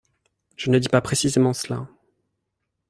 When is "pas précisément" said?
0.89-1.53